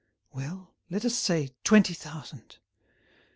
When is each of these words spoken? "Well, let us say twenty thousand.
"Well, 0.33 0.73
let 0.89 1.05
us 1.05 1.13
say 1.15 1.51
twenty 1.63 1.93
thousand. 1.93 2.57